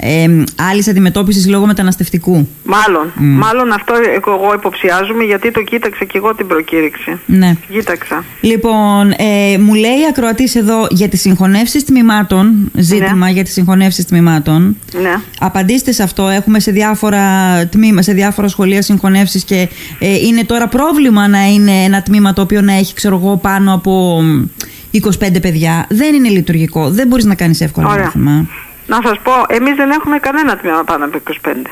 ε, 0.03 0.43
άλλη 0.55 0.83
αντιμετώπιση 0.89 1.49
λόγω 1.49 1.65
μεταναστευτικού. 1.65 2.47
Μάλλον, 2.63 3.11
μάλλον 3.15 3.71
αυτό 3.71 3.93
εγώ 4.15 4.53
υποψιάζομαι 4.55 5.23
γιατί 5.23 5.51
το 5.51 5.61
κοίταξα 5.61 6.05
και 6.05 6.17
εγώ 6.17 6.35
την 6.35 6.47
προκήρυξη. 6.47 7.19
Ναι. 7.25 7.55
Κοίταξα. 7.69 8.23
Λοιπόν, 8.41 9.11
ε, 9.17 9.57
μου 9.57 9.73
λέει 9.73 9.91
η 9.91 10.05
ακροατής 10.09 10.55
εδώ 10.55 10.87
για 10.89 11.09
τις 11.09 11.21
συγχωνεύσεις 11.21 11.85
τμήματων. 11.85 12.71
Ζήτημα 12.73 13.29
για 13.29 13.43
τις 13.43 13.53
συγχωνεύσεις 13.53 14.05
τμήματων. 14.05 14.77
Ναι. 15.01 15.15
Απαντήστε 15.39 15.91
σε 15.91 16.03
αυτό. 16.03 16.27
Έχουμε 16.27 16.59
σε 16.59 16.71
διάφορα 16.71 17.21
τμήμα, 17.67 18.01
σε 18.01 18.13
διάφορα 18.13 18.47
σχολεία 18.47 18.81
συγχωνεύσεις 18.81 19.43
και 19.43 19.69
ε, 19.99 20.15
είναι 20.15 20.43
τώρα 20.43 20.67
πρόβλημα 20.67 21.27
να 21.27 21.45
είναι 21.45 21.71
ένα 21.71 22.01
τμήμα 22.01 22.33
το 22.33 22.41
οποίο 22.41 22.61
να 22.61 22.73
έχει, 22.73 22.93
ξέρω 22.93 23.15
εγώ, 23.23 23.37
πάνω 23.37 23.73
από 23.73 24.21
μ, 24.21 24.43
25 24.91 25.41
παιδιά. 25.41 25.85
Δεν 25.89 26.13
είναι 26.13 26.29
λειτουργικό. 26.29 26.89
Δεν 26.89 27.07
μπορείς 27.07 27.25
να 27.25 27.35
κάνεις 27.35 27.61
εύκολα 27.61 27.87
Ωραία. 27.87 28.03
μάθημα. 28.03 28.47
Να 28.93 28.99
σας 29.05 29.17
πω, 29.23 29.31
εμείς 29.47 29.75
δεν 29.75 29.89
έχουμε 29.97 30.17
κανένα 30.19 30.57
τμήμα 30.57 30.83
πάνω 30.83 31.05
από 31.05 31.17
25. 31.17 31.69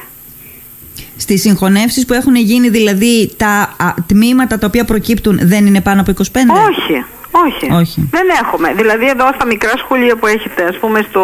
Στις 1.17 1.41
συγχωνεύσεις 1.41 2.05
που 2.05 2.13
έχουν 2.13 2.35
γίνει, 2.35 2.69
δηλαδή 2.69 3.33
τα 3.37 3.53
α, 3.77 3.93
τμήματα 4.07 4.57
τα 4.57 4.67
οποία 4.67 4.85
προκύπτουν 4.85 5.39
δεν 5.41 5.65
είναι 5.65 5.81
πάνω 5.81 6.01
από 6.01 6.11
25. 6.11 6.21
Όχι, 6.69 7.05
όχι. 7.45 7.65
Όχι. 7.81 8.09
Δεν 8.11 8.27
έχουμε. 8.41 8.73
Δηλαδή 8.73 9.07
εδώ 9.09 9.25
στα 9.35 9.45
μικρά 9.45 9.73
σχολεία 9.77 10.15
που 10.15 10.27
έχετε, 10.27 10.63
ας 10.71 10.77
πούμε, 10.81 10.99
στο, 11.09 11.23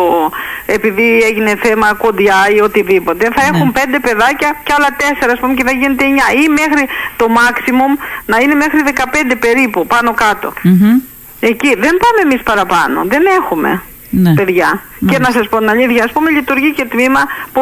επειδή 0.66 1.08
έγινε 1.30 1.52
θέμα 1.64 1.94
κοντιά 1.94 2.40
ή 2.56 2.60
οτιδήποτε, 2.62 3.24
θα 3.36 3.42
Ναι. 3.42 3.48
έχουν 3.58 3.72
πέντε 3.72 4.00
παιδάκια 4.00 4.50
και 4.64 4.74
άλλα 4.78 4.90
τέσσερα, 5.02 5.32
ας 5.36 5.40
πούμε, 5.40 5.54
και 5.54 5.64
θα 5.64 5.72
γίνεται 5.72 6.04
εννιά. 6.06 6.28
Ή 6.44 6.46
μέχρι 6.60 6.84
το 7.18 7.26
maximum 7.40 7.92
να 8.26 8.38
είναι 8.38 8.56
μέχρι 8.56 8.80
15 8.86 9.36
περίπου, 9.46 9.88
πάνω 9.88 10.14
κάτω. 10.14 10.54
Μμμ. 10.62 10.94
Εκεί 11.40 11.68
δεν 11.86 11.94
πάμε 12.04 12.20
εμείς 12.24 12.42
παραπάνω. 12.44 12.98
Δεν 13.14 13.24
έχουμε. 13.40 13.82
Ναι. 14.24 14.34
Παιδιά. 14.34 14.82
Και 15.10 15.18
να 15.20 15.32
σας 15.32 15.48
πω 15.50 15.58
την 15.58 15.70
αλήθεια, 15.70 16.04
ας 16.04 16.12
πούμε 16.12 16.30
λειτουργεί 16.30 16.74
και 16.74 16.86
τμήμα 16.86 17.20
που 17.54 17.62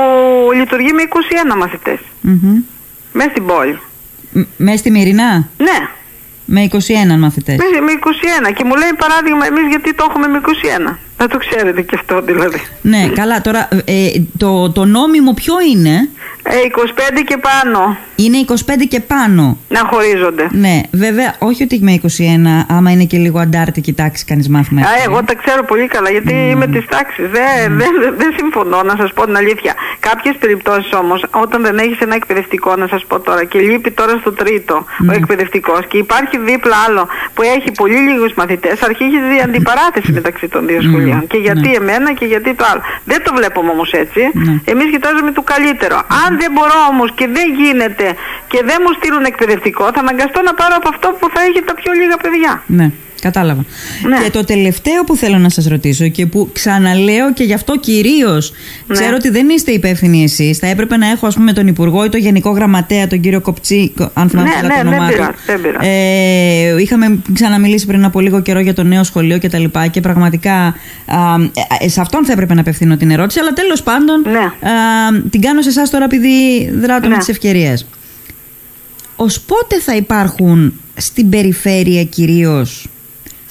λειτουργεί 0.60 0.92
με 0.94 1.02
21 1.02 1.56
μαθητές. 1.58 2.00
Μμμ. 2.22 2.58
Μέσα 3.14 3.30
στην 3.30 3.46
πόλη. 3.46 3.80
Μ- 4.32 4.48
Μέσα 4.58 4.78
στη 4.78 4.92
Μυρινά, 4.92 5.48
Ναι. 5.58 5.78
με 6.46 6.62
21 6.62 7.18
μαθητές. 7.18 7.58
Με, 7.58 7.80
με 7.82 7.92
21 7.92 8.52
και 8.52 8.64
μου 8.64 8.76
λέει 8.76 8.90
παράδειγμα 8.98 9.46
εμείς 9.46 9.66
γιατί 9.70 9.94
το 9.94 10.06
έχουμε 10.10 10.28
με 10.28 10.38
21. 10.38 11.00
Να 11.24 11.30
το 11.30 11.38
ξέρετε 11.38 11.82
και 11.82 11.96
αυτό 12.00 12.22
δηλαδή. 12.22 12.62
Ναι, 12.82 13.08
καλά. 13.16 13.42
Τώρα, 13.42 13.68
ε, 13.86 14.08
το, 14.38 14.72
το 14.72 14.86
νόμιμο 14.86 15.34
ποιο 15.34 15.54
είναι; 15.74 16.10
Ε, 16.46 16.56
25 16.56 17.24
και 17.26 17.38
πάνω 17.38 17.98
Είναι 18.16 18.38
25 18.48 18.54
και 18.88 19.00
πάνω. 19.00 19.58
να 19.70 19.82
χωρίζονται. 19.92 20.48
Ναι, 20.52 20.82
βέβαια, 20.92 21.36
όχι 21.40 21.64
ότι 21.64 21.80
με 21.82 22.00
21, 22.04 22.08
άμα 22.68 22.92
είναι 22.92 23.04
και 23.04 23.18
λίγο 23.18 23.40
αντάρτικη 23.40 23.94
τάξη, 23.94 24.26
κάνεις 24.26 24.50
μάθημα. 24.50 24.82
Α, 24.82 24.86
εγώ 25.06 25.24
τα 25.24 25.36
ξέρω 25.36 25.64
πολύ 25.64 25.88
καλά 25.88 26.10
γιατί 26.10 26.34
είμαι 26.52 26.68
της 26.68 26.86
τάξης. 26.94 27.26
Δεν, 27.30 27.78
δεν, 27.78 27.92
δεν 28.18 28.30
συμφωνώ 28.38 28.84
να 28.84 28.96
σας 28.98 29.14
πω 29.14 29.26
την 29.26 29.36
αλήθεια. 29.38 29.74
Κάποιες 30.00 30.36
περιπτώσεις 30.40 30.94
όμως 30.94 31.26
όταν 31.44 31.62
δεν 31.64 31.78
έχεις 31.78 32.00
ένα 32.00 32.16
εκπαιδευτικό 32.16 32.76
να 32.76 32.88
σας 32.88 33.06
πω 33.08 33.20
τώρα 33.20 33.44
και 33.44 33.60
λείπει 33.60 33.92
τώρα 33.92 34.18
στο 34.22 34.32
τρίτο 34.32 34.86
ο 35.10 35.14
εκπαιδευτικός 35.20 35.82
και 35.88 35.98
υπάρχει 35.98 36.38
δίπλα 36.50 36.76
άλλο 36.88 37.08
που 37.34 37.42
έχει 37.56 37.72
πολύ 37.72 37.98
λίγους 38.10 38.34
μαθητές 38.34 38.82
αρχίζει 38.82 39.16
η 39.40 39.42
αντιπαράθεση 39.48 40.12
μεταξύ 40.12 40.48
των 40.48 40.68
δύο 40.68 40.82
σχολείων. 40.82 41.13
Και 41.28 41.38
γιατί 41.38 41.74
εμένα 41.74 42.14
και 42.14 42.26
γιατί 42.26 42.54
το 42.54 42.66
άλλο. 42.72 42.82
Δεν 43.06 43.24
το 43.24 43.34
βλέπουμε 43.36 43.70
όμως 43.72 43.92
έτσι. 43.92 44.22
Ναι. 44.34 44.54
Εμείς 44.66 44.88
κοιτάζουμε 44.90 45.32
το 45.32 45.42
καλύτερο. 45.42 45.96
Αν 46.26 46.38
δεν 46.42 46.52
μπορώ 46.52 46.80
όμως 46.90 47.10
και 47.16 47.28
δεν 47.28 47.48
γίνεται 47.60 48.08
και 48.48 48.60
δεν 48.66 48.78
μου 48.84 48.92
στείλουν 48.98 49.24
εκπαιδευτικό 49.24 49.84
θα 49.94 50.00
αναγκαστώ 50.00 50.42
να 50.42 50.54
πάρω 50.54 50.76
από 50.80 50.90
αυτό 50.94 51.08
που 51.20 51.30
θα 51.34 51.42
έχει 51.42 51.62
τα 51.70 51.74
πιο 51.74 51.92
λίγα 52.00 52.18
παιδιά. 52.18 52.64
Ναι, 52.66 52.88
κατάλαβα. 53.24 53.66
Ναι. 54.10 54.18
Και 54.24 54.30
το 54.30 54.44
τελευταίο 54.44 55.04
που 55.06 55.16
θέλω 55.16 55.38
να 55.38 55.50
σας 55.50 55.66
ρωτήσω 55.66 56.08
και 56.08 56.26
που 56.26 56.50
ξαναλέω 56.54 57.34
και 57.34 57.44
γι' 57.44 57.54
αυτό 57.54 57.78
κυρίως 57.80 58.52
Ναι. 58.88 58.94
ξέρω 58.96 59.16
ότι 59.16 59.30
δεν 59.30 59.50
είστε 59.50 59.72
υπεύθυνοι 59.72 60.24
εσείς. 60.24 60.58
Θα 60.58 60.68
έπρεπε 60.68 60.98
να 60.98 61.08
έχω 61.08 61.28
ας 61.28 61.36
πούμε 61.36 61.54
τον 61.54 61.68
Υπουργό 61.68 62.06
ή 62.06 62.10
τον 62.10 62.20
Γενικό 62.20 62.50
Γραμματέα, 62.50 63.08
τον 63.08 63.20
κύριο 63.20 63.42
Κοπτσί, 63.42 63.94
αν 64.14 64.30
θυμάμαι 64.30 64.48
Ναι, 64.50 64.56
καλά 64.56 64.68
ναι, 64.68 64.74
το 64.74 64.80
δεν 64.84 64.88
όνομά 64.88 65.08
του. 65.08 65.14
πειράζει, 65.14 65.34
δεν 65.46 65.62
πειράζει. 65.62 65.90
Ε, 65.90 66.82
είχαμε 66.82 67.20
ξαναμιλήσει 67.34 67.86
πριν 67.86 68.06
από 68.06 68.20
λίγο 68.20 68.42
καιρό 68.42 68.60
για 68.60 68.74
το 68.74 68.84
νέο 68.84 69.04
σχολείο 69.04 69.38
και 69.38 69.50
τα 69.50 69.58
λοιπά 69.60 69.88
και 69.88 70.02
πραγματικά 70.02 70.54
α, 70.56 70.74
ε, 71.80 71.88
σε 71.90 72.02
αυτόν 72.02 72.26
θα 72.26 72.32
έπρεπε 72.32 72.54
να 72.54 72.62
απευθύνω 72.62 72.98
την 72.98 73.12
ερώτηση 73.12 73.40
αλλά 73.40 73.54
τέλος 73.54 73.84
πάντων 73.84 74.22
Ναι. 74.32 74.40
α, 74.40 74.72
την 75.30 75.42
κάνω 75.42 75.62
σε 75.62 75.70
εσάς 75.70 75.90
τώρα 75.90 76.04
επειδή 76.06 76.30
δράτω 76.82 77.08
με 77.08 77.14
Ναι. 77.14 77.18
τις 77.20 77.30
ευκαιρίες. 77.30 77.86
Ως 79.16 79.40
πότε 79.42 79.80
θα 79.80 79.96
υπάρχουν 79.96 80.74
στην 80.98 81.30
περιφέρεια 81.30 82.04
κυρίως 82.04 82.88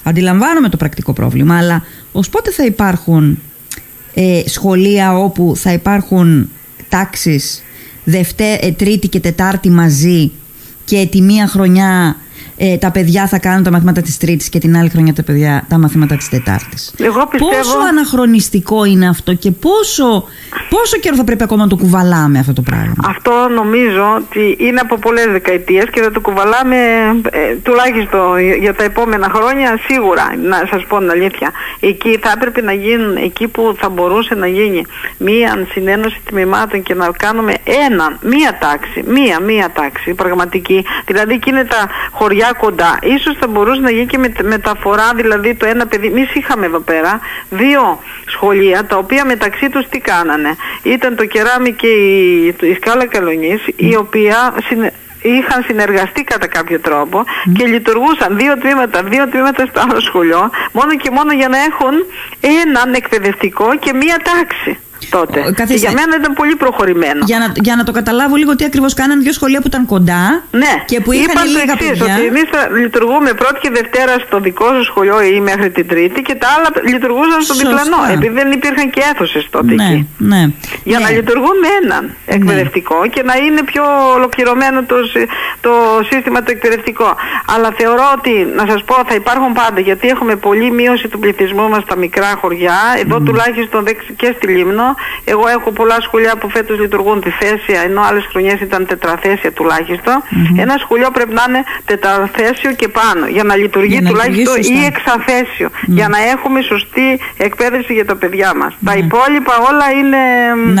Αντιλαμβάνομαι 0.03 0.69
το 0.69 0.77
πρακτικό 0.77 1.13
πρόβλημα, 1.13 1.57
αλλά 1.57 1.83
ως 2.11 2.29
πότε 2.29 2.51
θα 2.51 2.65
υπάρχουν 2.65 3.39
ε, 4.13 4.41
σχολεία 4.45 5.17
όπου 5.17 5.53
θα 5.55 5.73
υπάρχουν 5.73 6.49
τάξεις 6.89 7.63
Δευτέ, 8.03 8.59
ε, 8.61 8.71
Τρίτη 8.71 9.07
και 9.07 9.19
Τετάρτη 9.19 9.69
μαζί 9.69 10.31
και 10.85 11.07
τη 11.11 11.21
μία 11.21 11.47
χρονιά 11.47 12.15
ε, 12.57 12.77
τα 12.77 12.91
παιδιά 12.91 13.27
θα 13.27 13.39
κάνουν 13.39 13.63
τα 13.63 13.71
μαθήματα 13.71 14.01
της 14.01 14.17
Τρίτης 14.17 14.49
και 14.49 14.59
την 14.59 14.77
άλλη 14.77 14.89
χρονιά 14.89 15.13
τα 15.13 15.23
παιδιά 15.23 15.65
τα 15.69 15.77
μαθήματα 15.77 16.15
της 16.15 16.29
Τετάρτης. 16.29 16.93
Εγώ 16.99 17.27
πιστεύω... 17.27 17.57
Πόσο 17.57 17.77
αναχρονιστικό 17.89 18.85
είναι 18.85 19.07
αυτό 19.07 19.33
και 19.33 19.51
πόσο, 19.51 20.23
πόσο 20.69 20.97
καιρό 20.99 21.15
θα 21.15 21.23
πρέπει 21.23 21.43
ακόμα 21.43 21.63
να 21.63 21.69
το 21.69 21.75
κουβαλάμε 21.75 22.39
αυτό 22.39 22.53
το 22.53 22.61
πράγμα; 22.61 22.93
Αυτό 23.07 23.31
νομίζω 23.55 24.15
ότι 24.15 24.55
είναι 24.59 24.79
από 24.79 24.97
πολλές 24.97 25.25
δεκαετίες 25.25 25.85
και 25.91 26.01
θα 26.01 26.11
το 26.11 26.19
κουβαλάμε 26.19 26.77
ε, 27.31 27.55
τουλάχιστον 27.63 28.39
για 28.61 28.73
τα 28.73 28.83
επόμενα 28.83 29.31
χρόνια 29.35 29.79
σίγουρα. 29.87 30.25
Να 30.43 30.67
σας 30.71 30.85
πω 30.87 30.97
την 30.97 31.09
αλήθεια. 31.09 31.51
Εκεί 31.79 32.19
θα 32.21 32.31
έπρεπε 32.35 32.61
να 32.61 32.73
γίνουν, 32.73 33.15
εκεί 33.15 33.47
που 33.47 33.75
θα 33.79 33.89
μπορούσε 33.89 34.35
να 34.35 34.47
γίνει 34.47 34.85
μία 35.17 35.67
συνένωση 35.71 36.21
τμήματων 36.25 36.83
και 36.83 36.93
να 36.93 37.11
κάνουμε 37.17 37.53
ένα, 37.87 38.17
μία 38.21 38.57
τάξη, 38.59 39.03
μία, 39.07 39.39
μία 39.39 39.71
τάξη 39.73 40.13
πραγματική. 40.13 40.85
Δηλαδή 41.05 41.33
εκείνη 41.33 41.65
τα 41.65 41.87
χωριά 42.11 42.42
κοντά. 42.53 42.99
Ίσως 43.01 43.35
θα 43.39 43.47
μπορούσε 43.47 43.81
να 43.81 43.91
γίνει 43.91 44.05
και 44.05 44.17
με, 44.17 44.33
μεταφορά, 44.41 45.11
δηλαδή 45.15 45.55
το 45.55 45.65
ένα 45.65 45.87
παιδί. 45.87 46.07
Εμείς 46.07 46.35
είχαμε 46.35 46.65
εδώ 46.65 46.79
πέρα 46.79 47.19
δύο 47.49 47.99
σχολεία 48.25 48.85
τα 48.85 48.97
οποία 48.97 49.25
μεταξύ 49.25 49.69
τους 49.69 49.87
τι 49.89 49.99
κάνανε. 49.99 50.55
Ήταν 50.83 51.15
το 51.15 51.25
κεράμι 51.25 51.71
και 51.73 51.87
η, 51.87 52.45
η 52.47 52.73
σκάλα 52.73 53.05
καλονής 53.07 53.61
η 53.75 53.95
οποία 53.95 54.53
είχαν 55.21 55.63
συνεργαστεί 55.67 56.23
κατά 56.23 56.47
κάποιο 56.47 56.79
τρόπο 56.79 57.23
και 57.57 57.65
λειτουργούσαν 57.65 58.37
δύο 58.37 58.57
τμήματα, 58.57 59.03
δύο 59.03 59.27
τμήματα 59.27 59.65
στο 59.65 59.81
άλλο 59.89 59.99
σχολείο 59.99 60.49
μόνο 60.71 60.95
και 60.95 61.09
μόνο 61.11 61.33
για 61.33 61.47
να 61.47 61.57
έχουν 61.57 61.93
έναν 62.61 62.93
εκπαιδευτικό 62.93 63.77
και 63.79 63.93
μία 63.93 64.17
τάξη 64.23 64.77
τότε. 65.09 65.53
Και 65.67 65.73
για 65.73 65.91
μένα 65.91 66.15
ήταν 66.19 66.33
πολύ 66.33 66.55
προχωρημένο. 66.55 67.21
Για 67.25 67.37
να, 67.39 67.51
για 67.61 67.75
να 67.75 67.83
το 67.83 67.91
καταλάβω 67.91 68.35
λίγο 68.35 68.55
τι 68.55 68.65
ακριβώς 68.65 68.93
κάνανε 68.93 69.21
δύο 69.21 69.33
σχολεία 69.33 69.59
που 69.61 69.67
ήταν 69.67 69.85
κοντά 69.85 70.43
ναι. 70.51 70.73
και 70.85 70.99
που 71.01 71.11
είχαν 71.11 71.29
Είπαν 71.29 71.45
λίγα 71.47 71.73
εξής, 71.73 71.89
παιδιά. 71.89 72.15
Ότι 72.15 72.25
εμείς 72.25 72.45
θα 72.51 72.69
λειτουργούμε 72.79 73.33
πρώτη 73.33 73.59
και 73.59 73.69
Δευτέρα 73.69 74.13
στο 74.25 74.39
δικό 74.39 74.67
σου 74.75 74.83
σχολείο 74.83 75.21
ή 75.21 75.39
μέχρι 75.39 75.69
την 75.71 75.87
Τρίτη 75.87 76.21
και 76.21 76.35
τα 76.35 76.47
άλλα 76.57 76.69
λειτουργούσαν 76.93 77.41
στο 77.41 77.53
Σωστά. 77.53 77.69
διπλανό. 77.69 77.99
Επειδή 78.13 78.33
δεν 78.39 78.51
υπήρχαν 78.51 78.89
και 78.89 79.01
αίθουσες 79.11 79.47
τότε 79.49 79.73
Ναι, 79.73 79.83
εκεί. 79.83 80.07
ναι. 80.17 80.41
Για 80.83 80.97
Ναι. 80.99 81.03
να 81.03 81.09
λειτουργούν 81.11 81.55
με 81.63 81.67
έναν 81.81 82.15
εκπαιδευτικό 82.25 82.97
και 83.13 83.23
να 83.23 83.35
είναι 83.45 83.61
πιο 83.63 83.83
ολοκληρωμένο 84.15 84.83
το, 84.83 84.95
συ- 85.11 85.29
το 85.61 85.71
σύστημα 86.11 86.39
το 86.43 86.51
εκπαιδευτικό. 86.55 87.15
Αλλά 87.55 87.69
θεωρώ 87.77 88.03
ότι, 88.17 88.31
να 88.55 88.63
σας 88.71 88.83
πω, 88.83 88.95
θα 89.07 89.13
υπάρχουν 89.15 89.53
πάντα 89.53 89.79
γιατί 89.79 90.07
έχουμε 90.07 90.35
πολλή 90.35 90.71
μείωση 90.71 91.07
του 91.07 91.19
πληθυσμού 91.19 91.69
μας 91.69 91.83
στα 91.83 91.95
μικρά 91.97 92.31
χωριά. 92.41 92.77
Εδώ 93.03 93.19
τουλάχιστον 93.19 93.83
δεξ- 93.83 94.11
και 94.15 94.33
στη 94.35 94.47
Λίμνο. 94.47 94.92
Εγώ 95.23 95.47
έχω 95.57 95.71
πολλά 95.71 95.97
σχολεία 96.01 96.35
που 96.39 96.49
φέτος 96.49 96.79
λειτουργούν 96.79 97.21
τη 97.21 97.29
θέσια, 97.29 97.81
ενώ 97.81 98.01
άλλες 98.09 98.25
χρονιές 98.31 98.59
ήταν 98.59 98.85
τετραθέσια 98.85 99.51
τουλάχιστον. 99.51 100.15
Ένα 100.57 100.75
σχολείο 100.83 101.09
πρέπει 101.13 101.33
να 101.33 101.43
είναι 101.47 101.61
τετραθέσιο 101.85 102.71
και 102.73 102.87
πάνω 102.87 103.27
για 103.27 103.43
να 103.43 103.55
λειτουργεί 103.55 103.91
Για 103.93 104.01
να 104.01 104.09
τουλάχιστον 104.09 104.55
λειτουργεί 104.55 104.73
ή 104.73 104.83
σωστά. 104.83 104.91
εξαθέσιο. 104.93 105.69
Για 105.85 106.07
να 106.07 106.17
έχουμε 106.33 106.61
σωστή 106.61 107.19
εκπαίδευση 107.37 107.93
για 107.93 108.05
τα 108.05 108.15
παιδιά 108.15 108.51
μας. 108.55 108.73
Τα 108.85 108.93
υπόλοιπα 108.95 109.53
όλα 109.69 109.87
είναι... 109.99 110.17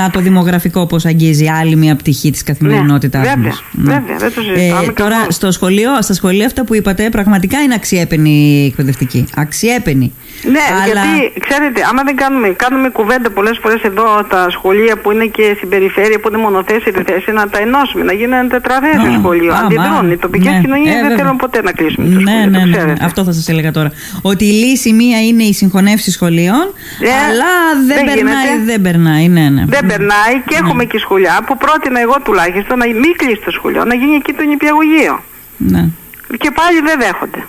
Να 0.01 0.09
το 0.09 0.19
δημογραφικό 0.19 0.85
πώς 0.87 1.05
αγγίζει 1.05 1.47
άλλη 1.47 1.75
μια 1.75 1.95
πτυχή 1.95 2.31
της 2.31 2.43
καθημερινότητάς 2.43 3.21
Ναι, 3.27 3.33
βέβαια, 3.35 3.53
μα. 3.71 3.93
βέβαια, 3.93 4.17
δεν 4.17 4.33
το 4.33 4.41
συζητάμε 4.41 4.91
τώρα, 4.93 5.09
καθόλου. 5.09 5.31
στο 5.31 5.51
σχολείο, 5.51 6.01
στα 6.01 6.13
σχολεία 6.13 6.45
αυτά 6.45 6.63
που 6.65 6.75
είπατε, 6.75 7.09
πραγματικά 7.09 7.61
είναι 7.61 7.73
αξιέπαινη 7.73 8.65
εκπαιδευτική. 8.69 9.25
Αξιέπαινη. 9.35 10.13
Ναι, 10.55 10.59
Αλλά- 10.71 10.85
γιατί 10.85 11.39
ξέρετε, 11.39 11.79
άμα 11.89 12.01
δεν 12.03 12.15
κάνουμε, 12.15 12.47
κάνουμε 12.47 12.89
κουβέντα 12.89 13.29
πολλές 13.31 13.57
φορές 13.61 13.81
εδώ 13.81 14.05
τα 14.29 14.49
σχολεία 14.49 14.97
που 14.97 15.11
είναι 15.11 15.25
και 15.25 15.53
στην 15.57 15.69
περιφέρεια, 15.69 16.19
που 16.19 16.27
είναι 16.29 16.37
μονοθέσια 16.37 16.91
θέση, 17.05 17.31
να 17.31 17.49
τα 17.49 17.59
ενώσουμε, 17.59 18.03
να 18.03 18.13
γίνει 18.13 18.33
ένα 18.35 18.47
τετραθέσιο 18.47 19.09
Α, 19.11 19.17
σχολείο. 19.19 19.53
α, 19.53 19.57
Αντιδρούν. 19.63 20.05
μα, 20.05 20.11
Οι 20.11 20.17
τοπικές 20.17 20.53
ναι. 20.53 20.59
κοινωνίες 20.61 20.93
Ε, 20.93 20.97
δεν 20.99 21.01
βέβαια. 21.07 21.17
θέλουν 21.17 21.35
ποτέ 21.37 21.61
να 21.61 21.71
κλείσουμε 21.71 22.05
το 22.09 22.19
Ναι, 22.19 22.31
σχολείο. 22.31 22.49
ναι, 22.49 22.59
το 22.59 22.65
ναι, 22.65 22.77
ξέρετε. 22.77 23.05
Αυτό 23.05 23.23
θα 23.23 23.31
σας 23.31 23.47
έλεγα 23.49 23.71
τώρα. 23.71 23.91
Ότι 24.21 24.45
η 24.45 24.51
λύση 24.63 24.93
μία 24.93 25.19
είναι 25.27 25.43
η 25.43 25.53
συγχωνεύση 25.53 26.11
σχολείων, 26.11 26.63
Ε, 26.99 27.09
αλλά 27.27 27.51
δεν, 27.87 27.95
δεν 27.97 28.05
περνάει. 28.05 28.45
γίνεται. 28.45 28.63
Δεν 28.71 28.81
περνάει, 28.81 29.27
ναι, 29.27 29.49
ναι. 29.49 29.63
Δεν 29.65 29.85
περνάει 29.85 30.33
και 30.47 30.55
έχουμε 30.61 30.83
και 30.85 30.97
σχολιά 30.97 31.39
που 31.45 31.57
πρότεινα 31.57 31.99
εγώ 31.99 32.15
τουλάχιστον 32.23 32.77
να 32.77 32.85
μην 32.85 33.13
κλείσει 33.17 33.41
το 33.45 33.51
σχολείο, 33.51 33.85
να 33.85 33.95
γίνει 33.95 34.15
εκεί 34.15 34.33
το 34.33 34.43
νηπιαγωγείο. 34.43 35.23
ναι. 35.57 35.83
Και 36.37 36.51
πάλι 36.51 36.79
δεν 36.85 36.99
δέχονται. 36.99 37.41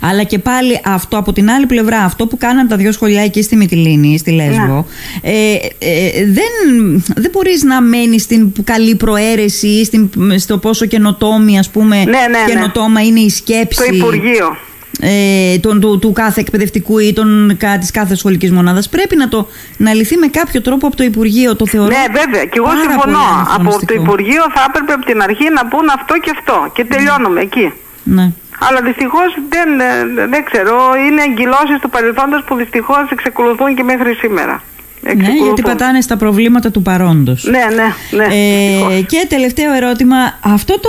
Αλλά 0.00 0.22
και 0.22 0.38
πάλι 0.38 0.80
αυτό 0.84 1.16
από 1.18 1.32
την 1.32 1.50
άλλη 1.50 1.66
πλευρά, 1.66 1.98
αυτό 1.98 2.26
που 2.26 2.36
κάναν 2.36 2.68
τα 2.68 2.76
δύο 2.76 2.92
σχολιά 2.92 3.22
εκεί 3.22 3.42
στη 3.42 3.56
Μυτιλίνη, 3.56 4.18
στη 4.18 4.30
Λέσβο, 4.30 4.86
Ναι. 5.22 5.30
ε, 5.30 5.52
ε, 5.78 6.24
δεν, 6.26 7.02
δεν 7.16 7.30
μπορείς 7.32 7.62
να 7.62 7.80
μένεις 7.80 8.22
στην 8.22 8.52
καλή 8.64 8.94
προαίρεση 8.94 9.66
ή 9.68 9.84
στην, 9.84 10.10
στο 10.38 10.58
πόσο 10.58 10.86
καινοτόμη, 10.86 11.58
ας 11.58 11.70
πούμε, 11.70 11.96
Ναι, 11.96 12.04
ναι, 12.04 12.16
ναι. 12.16 12.44
καινοτόμα 12.52 13.00
είναι 13.04 13.20
η 13.20 13.30
σκέψη 13.30 13.88
Το 13.88 13.94
Υπουργείο. 13.96 14.56
ε, 15.00 15.58
τον, 15.58 15.80
του, 15.80 15.98
του 15.98 16.12
κάθε 16.12 16.40
εκπαιδευτικού 16.40 16.98
ή 16.98 17.12
των, 17.12 17.56
κα- 17.58 17.78
της 17.78 17.90
κάθε 17.90 18.14
σχολικής 18.16 18.50
μονάδας. 18.52 18.88
Πρέπει 18.88 19.16
να, 19.16 19.28
το, 19.28 19.48
να 19.76 19.94
λυθεί 19.94 20.16
με 20.16 20.26
κάποιο 20.26 20.60
τρόπο 20.62 20.86
από 20.86 20.96
το 20.96 21.04
Υπουργείο, 21.04 21.56
το 21.56 21.66
θεωρώ 21.66 21.88
Ναι, 21.88 22.04
βέβαια. 22.22 22.44
Και 22.44 22.52
εγώ 22.56 22.66
πάρα 22.66 22.80
συμφωνώ. 22.80 23.00
πολύ 23.02 23.14
Από 23.16 23.44
το 23.46 23.50
αναχρονιστικό. 23.52 24.02
Υπουργείο 24.02 24.42
θα 24.54 24.64
έπρεπε 24.68 24.92
από 24.92 25.04
την 25.04 25.20
αρχή 25.22 25.44
να 25.54 25.66
πούν 25.66 25.88
αυτό 25.98 26.14
και 26.18 26.30
αυτό. 26.38 26.70
Και 26.74 26.84
τελειώνουμε 26.84 27.40
εκεί. 27.40 27.72
Ναι. 28.06 28.32
Αλλά 28.58 28.80
δυστυχώς 28.82 29.36
δεν, 29.48 29.80
ε, 29.80 30.26
δεν 30.26 30.44
ξέρω. 30.44 30.76
Είναι 31.08 31.22
εγκυλώσεις 31.22 31.78
του 31.80 31.90
παρελθόντος 31.90 32.42
που 32.46 32.54
δυστυχώς 32.54 33.10
εξακολουθούν 33.10 33.74
και 33.74 33.82
μέχρι 33.82 34.14
σήμερα. 34.14 34.62
Ναι, 35.00 35.12
γιατί 35.12 35.26
Εξακολουθούν. 35.26 35.64
πατάνε 35.64 36.00
στα 36.00 36.16
προβλήματα 36.16 36.70
του 36.70 36.82
παρόντος. 36.82 37.44
Ναι, 37.44 37.58
ναι, 37.74 37.94
ναι. 38.10 38.24
Ε, 38.24 38.68
δυστυχώς. 38.70 39.06
και 39.06 39.26
τελευταίο 39.28 39.72
ερώτημα, 39.72 40.16
αυτό 40.40 40.80
το, 40.80 40.88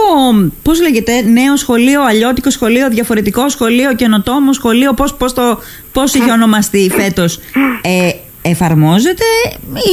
πώς 0.63 0.81
λέγεται, 0.81 1.21
νέο 1.21 1.55
σχολείο, 1.55 2.03
αλλιώτικο 2.03 2.49
σχολείο, 2.49 2.89
διαφορετικό 2.89 3.49
σχολείο, 3.49 3.93
καινοτόμο 3.93 4.53
σχολείο, 4.53 4.93
πώς, 4.93 5.13
πώς, 5.15 5.33
το, 5.33 5.59
πώς 5.93 6.13
είχε 6.13 6.31
ονομαστεί 6.31 6.91
φέτος, 6.95 7.39
ε, 7.81 8.09
εφαρμόζεται 8.49 9.25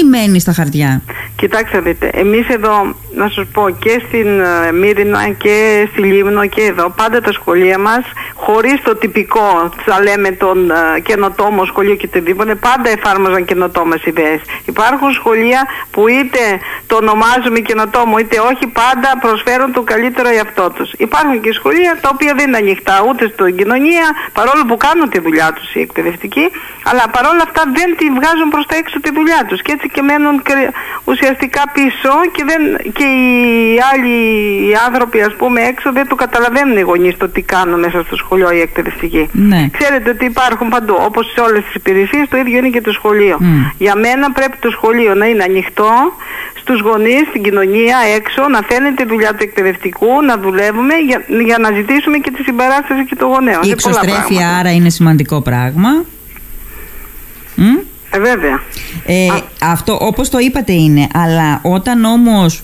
ή 0.00 0.04
μένει 0.04 0.40
στα 0.40 0.52
χαρτιά; 0.52 1.02
Κοιτάξτε 1.42 1.80
δείτε, 1.80 2.10
εμείς 2.14 2.48
εδώ, 2.48 2.94
να 3.14 3.28
σας 3.28 3.46
πω, 3.52 3.70
και 3.70 4.02
στην 4.06 4.40
ε, 4.40 4.72
Μύρινα 4.72 5.28
και 5.28 5.88
στη 5.90 6.00
Λίμνο 6.00 6.46
και 6.46 6.62
εδώ, 6.62 6.90
πάντα 6.90 7.20
τα 7.20 7.32
σχολεία 7.32 7.78
μας, 7.78 8.04
χωρίς 8.34 8.82
το 8.82 8.96
τυπικό, 8.96 9.72
θα 9.84 10.02
λέμε 10.02 10.30
τον 10.30 10.70
ε, 10.70 11.00
καινοτόμο 11.00 11.64
σχολείο 11.64 11.94
και 11.94 12.06
οτιδήποτε, 12.10 12.54
πάντα 12.54 12.88
εφάρμοζαν 12.90 13.44
καινοτόμες 13.44 14.04
ιδέες. 14.04 14.40
Υπάρχουν 14.64 15.12
σχολεία 15.12 15.60
που 15.90 16.08
είτε 16.08 16.42
το 16.86 16.96
ονομάζουμε 16.96 17.58
καινοτόμο 17.58 18.18
είτε 18.18 18.36
όχι, 18.38 18.66
πάντα 18.66 19.08
προσφέρουν 19.20 19.72
το 19.72 19.82
καλύτερο 19.82 20.28
για 20.30 20.42
αυτό 20.48 20.70
τους. 20.70 20.92
Υπάρχουν 20.92 21.40
και 21.40 21.52
σχολεία 21.52 21.98
τα 22.00 22.08
οποία 22.12 22.32
δεν 22.36 22.46
είναι 22.48 22.56
ανοιχτά 22.56 23.04
ούτε 23.08 23.22
στην 23.32 23.56
κοινωνία, 23.56 24.06
παρόλο 24.32 24.62
που 24.68 24.76
κάνουν 24.76 25.08
τη 25.08 25.18
δουλειά 25.20 25.52
τους 25.52 25.74
οι 25.74 25.80
εκπαιδευτικοί, 25.80 26.46
αλλά 26.90 27.04
παρόλα 27.16 27.42
αυτά 27.48 27.62
δεν 27.78 27.88
τη 27.98 28.06
βγάζουν 28.18 28.41
προς 28.48 28.66
τα 28.66 28.76
έξω 28.76 29.00
τη 29.00 29.10
δουλειά 29.12 29.44
τους 29.48 29.62
και 29.62 29.72
έτσι 29.72 29.88
και 29.88 30.02
μένουν 30.02 30.42
κρε- 30.42 30.70
ουσιαστικά 31.04 31.62
πίσω 31.72 32.12
και, 32.34 32.42
δεν, 32.50 32.92
και 32.92 33.04
οι 33.04 33.78
άλλοι 33.92 34.16
οι 34.68 34.74
άνθρωποι 34.86 35.20
ας 35.20 35.34
πούμε 35.36 35.60
έξω 35.60 35.92
δεν 35.92 36.08
το 36.08 36.14
καταλαβαίνουν 36.14 36.76
οι 36.76 36.80
γονείς 36.80 37.16
το 37.16 37.28
τι 37.28 37.42
κάνουν 37.42 37.78
μέσα 37.78 38.02
στο 38.02 38.16
σχολείο 38.16 38.50
οι 38.52 38.60
εκπαιδευτικοί. 38.60 39.28
Ναι. 39.32 39.68
Ξέρετε 39.78 40.10
ότι 40.10 40.24
υπάρχουν 40.24 40.68
παντού, 40.68 40.96
όπως 41.00 41.32
σε 41.34 41.40
όλες 41.40 41.64
τις 41.64 41.74
υπηρεσίες, 41.74 42.28
το 42.28 42.36
ίδιο 42.36 42.58
είναι 42.58 42.68
και 42.68 42.80
το 42.80 42.92
σχολείο. 42.92 43.36
Μμ. 43.40 43.62
Για 43.78 43.94
μένα 43.96 44.32
πρέπει 44.32 44.56
το 44.60 44.70
σχολείο 44.70 45.14
να 45.14 45.26
είναι 45.26 45.42
ανοιχτό 45.42 45.92
στους 46.60 46.80
γονείς, 46.80 47.22
στην 47.28 47.42
κοινωνία, 47.42 47.96
έξω, 48.16 48.48
να 48.48 48.60
φαίνεται 48.68 49.02
η 49.02 49.06
δουλειά 49.06 49.30
του 49.30 49.42
εκπαιδευτικού, 49.42 50.22
να 50.26 50.38
δουλεύουμε 50.38 50.94
για, 50.94 51.24
για 51.44 51.58
να 51.58 51.72
ζητήσουμε 51.72 52.18
και 52.18 52.30
τη 52.30 52.42
συμπαράσταση 52.42 53.04
και 53.04 53.14
των 53.14 53.28
γονέων. 53.28 53.60
Η 53.62 53.66
Είναι 53.66 53.76
πολλά 53.82 53.94
εξωστρέφεια 54.02 54.36
πράγματα. 54.36 54.58
άρα 54.58 54.72
είναι 54.72 54.90
σημαντικό 54.90 55.40
πράγμα. 55.42 55.90
Μ; 57.54 57.64
Ε, 58.14 58.18
βέβαια. 58.20 58.62
Ε, 59.06 59.26
αυτό 59.62 59.98
όπως 60.00 60.28
το 60.28 60.38
είπατε 60.38 60.72
είναι, 60.72 61.06
αλλά 61.14 61.60
όταν 61.62 62.04
όμως 62.04 62.62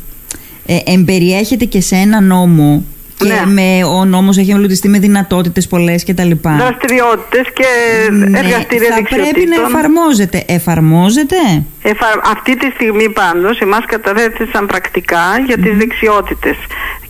ε, 0.67 0.77
εμπεριέχεται 0.85 1.65
και 1.65 1.81
σε 1.81 1.97
ένα 1.97 2.21
νόμο 2.21 2.85
και 3.19 3.25
Ναι. 3.25 3.43
με, 3.47 3.85
ο 3.85 4.05
νόμος 4.05 4.37
έχει 4.39 4.51
εμπλουτιστεί 4.51 4.89
με 4.89 4.99
δυνατότητες 4.99 5.67
πολλές 5.67 6.05
και 6.05 6.15
τα 6.15 6.25
λοιπά. 6.25 6.57
Δραστηριότητες 6.57 7.47
και 7.55 7.65
Ναι, 8.13 8.39
εργαστήρια 8.39 8.89
θα 8.95 9.03
πρέπει 9.03 9.15
να 9.17 9.25
δεξιοτήτων. 9.25 9.65
εφαρμόζεται. 9.65 10.45
Εφαρμόζεται; 10.47 11.37
Εφα- 11.83 12.21
Αυτή 12.33 12.57
τη 12.57 12.71
στιγμή 12.75 13.09
πάντως 13.11 13.59
εμάς 13.59 13.85
καταθέτησαν 13.87 14.67
πρακτικά 14.67 15.25
για 15.47 15.59
τις 15.59 15.77
δεξιότητες 15.77 16.57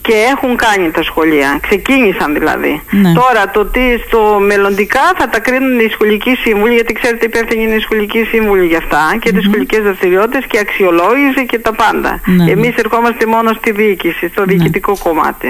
και 0.09 0.15
έχουν 0.35 0.57
κάνει 0.57 0.91
τα 0.91 1.03
σχολεία, 1.03 1.59
ξεκίνησαν 1.63 2.35
δηλαδή. 2.35 2.83
Ναι. 2.91 3.13
Τώρα 3.13 3.51
το 3.51 3.65
τι 3.65 3.85
στο 4.07 4.39
μελλοντικά 4.41 5.01
θα 5.19 5.29
τα 5.29 5.39
κρίνουν 5.41 5.79
οι 5.79 5.89
σχολικοί 5.91 6.35
σύμβουλοι, 6.35 6.75
γιατί 6.75 6.93
ξέρετε 6.93 7.25
υπεύθυνοι 7.27 7.63
είναι 7.63 7.75
οι 7.75 7.81
σχολικοί 7.81 8.25
σύμβουλοι 8.25 8.67
για 8.67 8.79
αυτά 8.79 9.17
και 9.21 9.33
τις 9.33 9.45
σχολικές 9.45 9.83
δραστηριότητες 9.83 10.45
και 10.47 10.59
αξιολόγηση 10.59 11.47
και 11.47 11.59
τα 11.59 11.73
πάντα. 11.73 12.21
Ναι, 12.25 12.45
ναι. 12.45 12.51
Εμείς 12.51 12.75
ερχόμαστε 12.77 13.27
μόνο 13.27 13.53
στη 13.53 13.71
διοίκηση, 13.71 14.29
στο 14.29 14.45
διοικητικό 14.45 14.97
κομμάτι. 15.03 15.49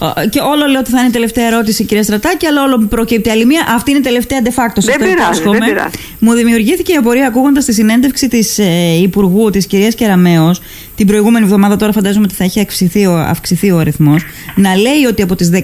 Ναι. 0.00 0.22
Ε, 0.22 0.26
και 0.26 0.40
όλο 0.40 0.66
λέω 0.66 0.80
ότι 0.80 0.90
θα 0.90 0.98
είναι 0.98 1.08
η 1.08 1.12
τελευταία 1.12 1.46
ερώτηση, 1.46 1.84
κυρία 1.84 2.02
Στρατάκη, 2.02 2.46
αλλά 2.46 2.62
όλο 2.62 2.78
προκύπτει 2.78 3.30
άλλη 3.30 3.46
μία. 3.46 3.66
Αυτή 3.68 3.90
είναι 3.90 3.98
η 3.98 4.02
τελευταία 4.02 4.38
de 4.44 4.48
facto. 4.48 4.82
Δεν 4.82 4.98
πειράζει, 4.98 5.42
δεν 5.42 5.64
πειράζει. 5.64 5.94
Μου 6.18 6.32
δημιουργήθηκε 6.32 6.92
η 6.92 6.96
απορία 6.96 7.26
ακούγοντας 7.26 7.64
τη 7.64 7.72
συνέντευξη 7.72 8.28
της 8.28 8.58
ε, 8.58 8.98
Υπουργού, 9.02 9.50
της 9.50 9.66
κυρίας 9.66 9.94
Κεραμέο, 9.94 10.54
την 10.96 11.06
προηγούμενη 11.06 11.44
εβδομάδα, 11.44 11.76
τώρα 11.76 11.92
φαντάζομαι 11.92 12.24
ότι 12.24 12.34
θα 12.34 12.44
έχει 12.44 12.60
αυξηθεί 12.60 13.06
ο, 13.06 13.18
αυξηθεί 13.18 13.70
ο 13.70 13.78
αριθμός, 13.78 14.24
να 14.54 14.74
λέει 14.74 15.04
ότι 15.08 15.22
από 15.22 15.34
τις 15.34 15.50
13.000 15.52 15.62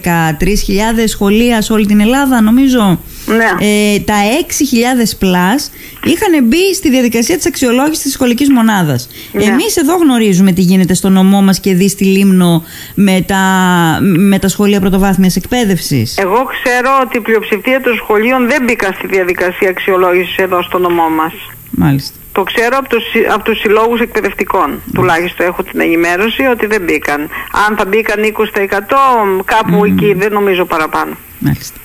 σχολεία 1.06 1.62
σε 1.62 1.72
όλη 1.72 1.86
την 1.86 2.00
Ελλάδα, 2.00 2.40
νομίζω, 2.40 3.00
Ναι. 3.26 3.66
ε, 3.66 3.98
τα 4.00 4.14
6.000 4.46 5.24
plus 5.24 5.70
είχαν 6.04 6.44
μπει 6.44 6.74
στη 6.74 6.90
διαδικασία 6.90 7.36
της 7.36 7.46
αξιολόγησης 7.46 8.02
της 8.02 8.12
σχολικής 8.12 8.50
μονάδας. 8.50 9.08
Ναι. 9.32 9.44
Εμείς 9.44 9.76
εδώ 9.76 9.96
γνωρίζουμε 9.96 10.52
τι 10.52 10.60
γίνεται 10.60 10.94
στο 10.94 11.08
νομό 11.08 11.42
μας 11.42 11.60
και 11.60 11.74
δεις 11.74 11.90
στη 11.92 12.04
Λίμνο 12.04 12.64
με 12.94 13.24
τα, 13.26 13.42
με 14.02 14.38
τα 14.38 14.48
σχολεία 14.48 14.80
πρωτοβάθμιας 14.80 15.36
εκπαίδευσης. 15.36 16.16
Εγώ 16.18 16.44
ξέρω 16.62 16.90
ότι 17.02 17.16
η 17.16 17.20
πλειοψηφία 17.20 17.80
των 17.80 17.94
σχολείων 17.96 18.48
δεν 18.48 18.62
μπήκαν 18.64 18.92
στη 18.98 19.06
διαδικασία 19.06 19.68
αξιολόγησης 19.68 20.36
εδώ 20.36 20.62
στο 20.62 20.78
νομό 20.78 21.08
μας. 21.08 21.32
Μάλιστα. 21.70 22.16
Το 22.32 22.42
ξέρω 22.42 22.76
από 22.78 22.88
τους, 22.88 23.02
συ- 23.10 23.30
από 23.32 23.44
τους 23.44 23.58
συλλόγους 23.58 24.00
εκπαιδευτικών. 24.00 24.82
Τουλάχιστον 24.94 25.46
έχω 25.46 25.62
την 25.62 25.80
ενημέρωση 25.80 26.42
ότι 26.42 26.66
δεν 26.66 26.82
μπήκαν. 26.82 27.20
Αν 27.68 27.76
θα 27.76 27.84
μπήκαν 27.86 28.22
20% 28.22 29.42
κάπου 29.44 29.84
εκεί 29.84 30.12
δεν 30.14 30.32
νομίζω 30.32 30.64
παραπάνω. 30.64 31.16
Μάλιστα. 31.38 31.78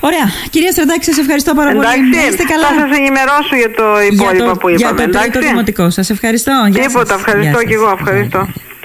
Ωραία. 0.00 0.26
Κυρία 0.50 0.70
Στρατάκη, 0.72 1.04
σας 1.04 1.18
ευχαριστώ 1.18 1.54
πάρα 1.54 1.70
πολύ. 1.70 1.86
Να 1.86 1.92
Εντάξει, 1.92 2.28
είστε 2.28 2.44
καλά. 2.52 2.66
θα 2.68 2.74
σας 2.88 2.98
ενημερώσω 2.98 3.54
για 3.62 3.70
το 3.70 3.84
υπόλοιπο 4.10 4.34
για 4.36 4.44
το, 4.44 4.56
που 4.60 4.68
για 4.68 4.78
είπαμε. 4.88 5.00
το 5.06 5.18
τρίτο 5.18 5.38
εντάξει; 5.38 5.48
δημοτικό. 5.48 5.90
Σας 5.90 6.10
ευχαριστώ. 6.10 6.52
Γεια 6.70 6.82
Τίποτα, 6.86 7.06
σας. 7.06 7.16
ευχαριστώ 7.18 7.58
Γεια 7.60 7.68
και 7.68 7.74
εγώ, 7.74 7.88
σας. 7.88 7.98
ευχαριστώ. 8.00 8.38
Γεια, 8.38 8.54
γεια. 8.56 8.75